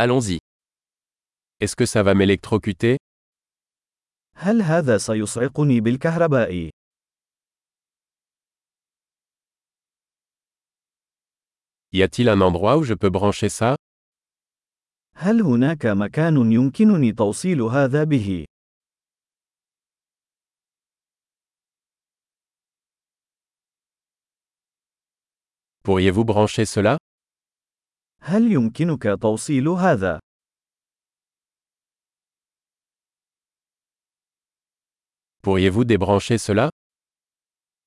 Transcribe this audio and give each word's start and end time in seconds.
Allons-y. 0.00 0.38
Est-ce 1.58 1.74
que 1.74 1.84
ça 1.84 2.04
va 2.04 2.14
m'électrocuter 2.14 2.98
هل 4.34 4.62
هذا 4.62 4.98
سيصعقني 4.98 5.80
بالكهرباء؟ 5.80 6.70
Y 11.92 12.02
a-t-il 12.02 12.28
un 12.28 12.40
endroit 12.40 12.76
où 12.76 12.84
je 12.84 12.94
peux 12.94 13.10
brancher 13.10 13.48
ça 13.48 13.74
هل 15.14 15.42
هناك 15.42 15.86
مكان 15.86 16.52
يمكنني 16.52 17.12
توصيل 17.12 17.62
هذا 17.62 18.04
به؟ 18.04 18.44
Pourriez-vous 25.82 26.24
brancher 26.24 26.66
cela 26.66 26.96
هل 28.28 28.52
يمكنك 28.52 29.02
توصيل 29.22 29.68
هذا؟ 29.68 30.20
Pourriez-vous 35.42 35.84
débrancher 35.84 36.36
cela 36.38 36.68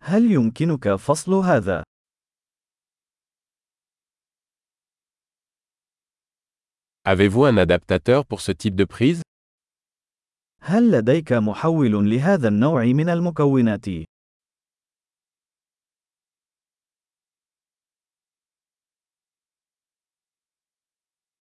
هل 0.00 0.32
يمكنك 0.32 0.94
فصل 0.94 1.32
هذا؟ 1.32 1.82
Avez-vous 7.04 7.44
un 7.44 7.56
adaptateur 7.56 8.26
pour 8.26 8.40
ce 8.42 8.52
type 8.52 8.74
de 8.76 8.84
prise 8.84 9.22
هل 10.60 10.90
لديك 10.90 11.32
محول 11.32 12.10
لهذا 12.10 12.48
النوع 12.48 12.84
من 12.84 13.08
المكونات؟ 13.08 13.86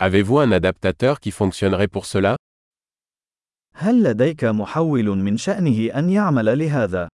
Avez-vous 0.00 0.38
un 0.40 0.52
adaptateur 0.52 1.20
qui 1.20 1.30
fonctionnerait 1.30 1.88
pour 1.88 2.04
cela 2.04 2.36
هل 3.74 4.02
لديك 4.02 4.44
محول 4.44 5.04
من 5.04 5.36
شأنه 5.36 5.98
أن 5.98 6.10
يعمل 6.10 6.58
لهذا؟ 6.58 7.08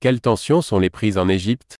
Quelles 0.00 0.20
tensions 0.20 0.62
sont 0.62 0.78
les 0.78 0.90
prises 0.90 1.18
en 1.18 1.28
Égypte 1.28 1.74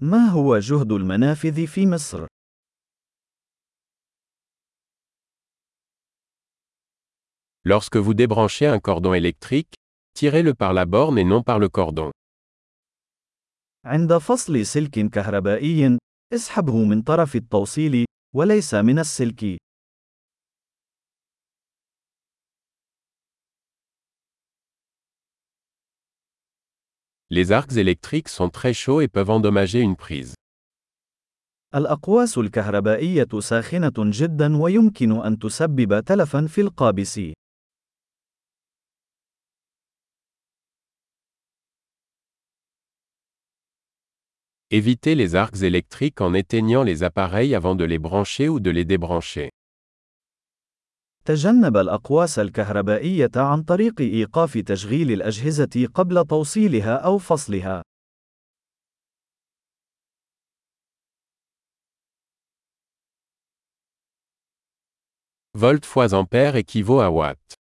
ما 0.00 0.28
هو 0.28 0.58
جهد 0.58 0.92
المنافذ 0.92 1.66
في 1.66 1.86
مصر؟ 1.86 2.26
Lorsque 7.64 7.96
vous 7.96 8.14
débranchez 8.14 8.66
un 8.66 8.78
cordon 8.78 9.12
électrique, 9.12 9.74
tirez-le 10.14 10.54
par 10.54 10.72
la 10.72 10.86
borne 10.86 11.18
et 11.18 11.24
non 11.24 11.42
par 11.42 11.58
le 11.58 11.68
cordon. 11.68 12.10
عند 13.85 14.17
فصل 14.17 14.65
سلك 14.65 15.09
كهربائي، 15.09 15.97
اسحبه 16.33 16.83
من 16.83 17.01
طرف 17.01 17.35
التوصيل، 17.35 18.05
وليس 18.35 18.73
من 18.73 18.99
السلك. 18.99 19.57
Les 27.29 27.51
arcs 27.51 27.75
électriques 27.77 28.29
sont 28.29 28.49
très 28.49 28.73
chauds 28.73 29.01
et 29.01 29.09
peuvent 29.09 29.29
endommager 29.29 29.81
une 29.81 29.95
prise. 29.95 30.33
الأقواس 31.75 32.37
الكهربائية 32.37 33.39
ساخنة 33.39 33.93
جدا 33.97 34.57
ويمكن 34.57 35.11
أن 35.25 35.39
تسبب 35.39 35.99
تلفا 35.99 36.47
في 36.47 36.61
القابس. 36.61 37.19
Évitez 44.72 45.14
les 45.14 45.34
arcs 45.34 45.62
électriques 45.62 46.20
en 46.20 46.34
éteignant 46.34 46.82
les 46.82 47.02
appareils 47.02 47.54
avant 47.54 47.74
de 47.74 47.84
les 47.84 47.98
brancher 47.98 48.48
ou 48.48 48.60
de 48.60 48.70
les 48.70 48.84
débrancher. 48.84 49.50
تجنب 51.24 51.76
الأقواس 51.76 52.38
الكهربائية 52.38 53.30
عن 53.36 53.62
طريق 53.62 54.00
إيقاف 54.00 54.58
تشغيل 54.58 55.12
الأجهزة 55.12 55.88
قبل 55.94 56.24
توصيلها 56.26 56.96
أو 56.96 57.18
فصلها. 57.18 57.82
Volt 65.54 65.84
fois 65.84 66.14
ampère 66.14 66.56
équivaut 66.56 67.00
à 67.00 67.10
watt. 67.10 67.54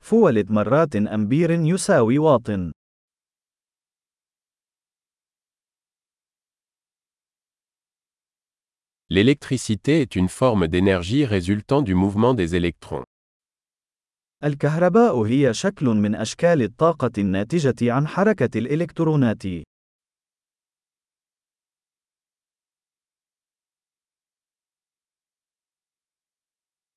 فولد 0.00 0.50
مرات 0.50 0.96
أمبير 0.96 1.50
يساوي 1.50 2.18
واط. 2.18 2.50
L'électricité 9.10 10.00
est 10.00 10.16
une 10.16 10.28
forme 10.28 10.66
d'énergie 10.66 11.24
résultant 11.24 11.80
du 11.80 11.94
mouvement 11.94 12.34
des 12.34 12.56
électrons. 12.56 13.04
الكهرباء 14.44 15.22
هي 15.22 15.54
شكل 15.54 15.86
من 15.86 16.14
أشكال 16.14 16.62
الطاقة 16.62 17.10
الناتجة 17.18 17.92
عن 17.92 18.06
حركة 18.08 18.58
الإلكترونات. 18.58 19.42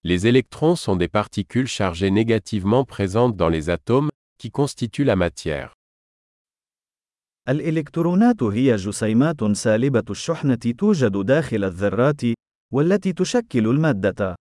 Les 0.03 0.27
électrons 0.27 0.75
sont 0.75 0.95
des 0.95 1.09
particules 1.09 1.67
chargées 1.67 2.09
négativement 2.09 2.85
présentes 2.85 3.35
dans 3.35 3.49
les 3.49 3.69
atomes, 3.69 4.09
qui 4.39 4.49
constituent 4.49 5.03
la 5.03 5.15
matière. 5.15 5.73
الإلكترونات 7.48 8.42
هي 8.42 8.76
جسيمات 8.76 9.44
سالبة 9.52 10.04
الشحنة 10.10 10.54
توجد 10.54 11.26
داخل 11.26 11.64
الذرات، 11.64 12.22
والتي 12.72 13.12
تشكل 13.12 13.66
المادة. 13.66 14.34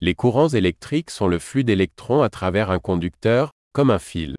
Les 0.00 0.14
courants 0.14 0.48
électriques 0.48 1.10
sont 1.10 1.28
le 1.28 1.38
flux 1.38 1.64
d'électrons 1.64 2.22
à 2.22 2.30
travers 2.30 2.70
un 2.70 2.78
conducteur, 2.78 3.50
comme 3.72 3.90
un 3.90 3.98
fil. 3.98 4.34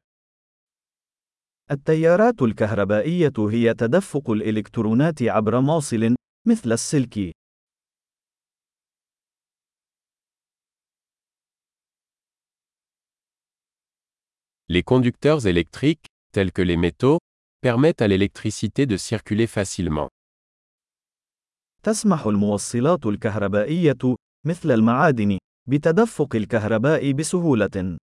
التيارات 1.71 2.41
الكهربائية 2.41 3.33
هي 3.39 3.73
تدفق 3.73 4.29
الإلكترونات 4.29 5.23
عبر 5.23 5.61
موصل، 5.61 6.15
مثل 6.47 6.71
السلك. 6.71 7.31
Les 14.68 14.82
conducteurs 14.82 15.46
électriques, 15.46 16.06
tels 16.32 16.52
que 16.52 16.62
les 16.62 16.76
métaux, 16.76 17.18
permettent 17.60 18.02
à 18.02 18.08
l'électricité 18.08 18.86
de 18.86 18.96
circuler 18.96 19.46
facilement. 19.46 20.08
تسمح 21.82 22.26
الموصلات 22.26 23.06
الكهربائية، 23.06 24.16
مثل 24.46 24.70
المعادن، 24.70 25.38
بتدفق 25.68 26.36
الكهرباء 26.36 27.12
بسهولة. 27.12 27.98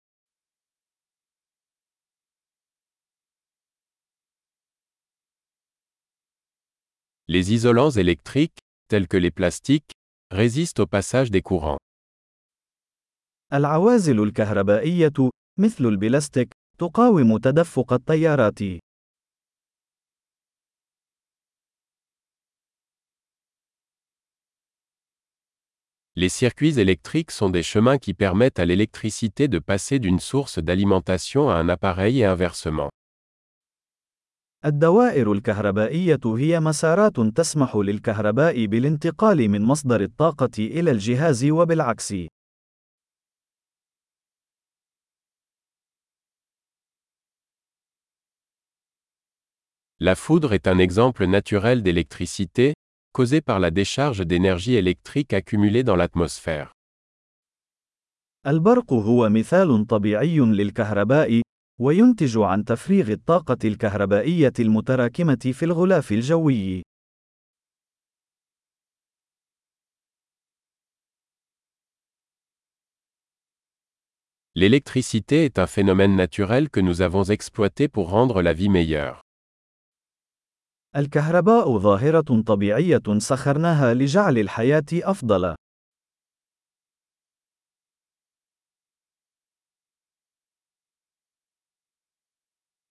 Les 7.27 7.51
isolants 7.51 7.89
électriques, 7.89 8.59
tels 8.87 9.07
que 9.07 9.17
les 9.17 9.31
plastiques, 9.31 9.91
résistent 10.31 10.79
au 10.79 10.85
passage 10.85 11.31
des 11.31 11.41
courants. 11.41 11.79
العوازل 13.53 14.23
الكهربائية، 14.23 15.29
مثل 15.60 15.86
البلاستيك، 15.86 16.52
تقاوم 16.78 17.38
تدفق 17.38 17.92
التيارات. 17.92 18.62
Les 26.16 26.28
circuits 26.28 26.78
électriques 26.78 27.30
sont 27.30 27.50
des 27.50 27.62
chemins 27.62 27.98
qui 27.98 28.14
permettent 28.14 28.58
à 28.58 28.64
l'électricité 28.64 29.48
de 29.48 29.58
passer 29.58 29.98
d'une 29.98 30.18
source 30.18 30.58
d'alimentation 30.58 31.50
à 31.50 31.54
un 31.54 31.68
appareil 31.68 32.20
et 32.20 32.24
inversement. 32.24 32.90
الدوائر 34.64 35.32
الكهربائية 35.32 36.20
هي 36.26 36.60
مسارات 36.60 37.20
تسمح 37.20 37.76
للكهرباء 37.76 38.66
بالانتقال 38.66 39.48
من 39.48 39.62
مصدر 39.62 40.00
الطاقة 40.00 40.58
إلى 40.58 40.90
الجهاز 40.90 41.44
وبالعكس. 41.44 42.14
La 49.99 50.15
foudre 50.15 50.51
est 50.53 50.67
un 50.67 50.77
exemple 50.77 51.25
naturel 51.25 51.81
d'électricité, 51.81 52.73
causée 53.13 53.39
par 53.39 53.59
la 53.59 53.71
décharge 53.71 54.25
d'énergie 54.25 54.75
électrique 54.75 55.33
accumulée 55.33 55.83
dans 55.83 55.95
l'atmosphère. 55.95 56.71
البرق 58.47 58.93
هو 58.93 59.29
مثال 59.29 59.87
طبيعي 59.87 60.39
للكهرباء، 60.39 61.41
وينتج 61.79 62.37
عن 62.37 62.65
تفريغ 62.65 63.11
الطاقة 63.11 63.57
الكهربائية 63.65 64.53
المتراكمة 64.59 65.51
في 65.53 65.65
الغلاف 65.65 66.11
الجوي. 66.11 66.81
L'électricité 74.57 75.45
est 75.45 75.59
un 75.59 75.67
phénomène 75.67 76.15
naturel 76.15 76.69
que 76.69 76.79
nous 76.79 77.01
avons 77.01 77.23
exploité 77.23 77.89
pour 77.89 78.09
rendre 78.09 78.41
la 78.41 78.53
vie 78.53 78.69
meilleure. 78.69 79.21
الكهرباء 80.96 81.78
ظاهرة 81.78 82.42
طبيعية 82.46 83.02
سخرناها 83.18 83.94
لجعل 83.94 84.38
الحياة 84.38 84.84
أفضل. 84.92 85.54